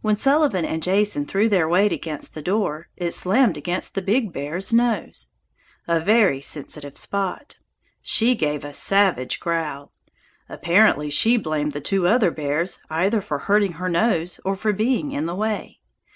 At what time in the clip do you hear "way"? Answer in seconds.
15.36-15.78